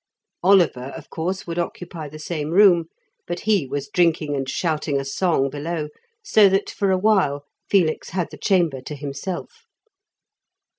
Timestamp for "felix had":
7.69-8.31